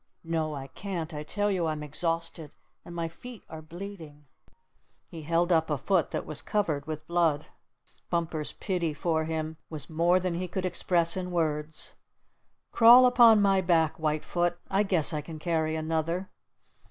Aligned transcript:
"No, 0.23 0.55
I 0.55 0.65
can't. 0.65 1.13
I 1.13 1.21
tell 1.21 1.51
you 1.51 1.67
I'm 1.67 1.83
exhausted, 1.83 2.55
and 2.83 2.95
my 2.95 3.07
feet 3.07 3.43
are 3.47 3.61
bleeding." 3.61 4.25
He 5.07 5.21
held 5.21 5.51
up 5.51 5.69
a 5.69 5.77
foot 5.77 6.09
that 6.09 6.25
was 6.25 6.41
covered 6.41 6.87
with 6.87 7.05
blood. 7.05 7.49
Bumper's 8.09 8.53
pity 8.53 8.95
for 8.95 9.25
him 9.25 9.57
was 9.69 9.91
more 9.91 10.19
than 10.19 10.33
he 10.33 10.47
could 10.47 10.65
express 10.65 11.15
in 11.15 11.29
words. 11.29 11.93
"Crawl 12.71 13.05
upon 13.05 13.43
my 13.43 13.61
back, 13.61 13.99
White 13.99 14.25
Foot. 14.25 14.57
I 14.71 14.81
guess 14.81 15.13
I 15.13 15.21
can 15.21 15.37
carry 15.37 15.75
another." 15.75 16.31